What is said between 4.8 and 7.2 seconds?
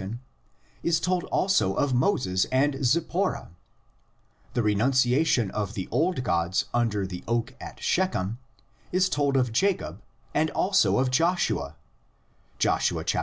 ciation of the old gods under